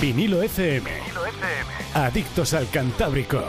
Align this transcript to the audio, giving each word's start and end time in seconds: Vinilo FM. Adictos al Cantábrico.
Vinilo 0.00 0.42
FM. 0.42 0.88
Adictos 1.92 2.54
al 2.54 2.70
Cantábrico. 2.70 3.42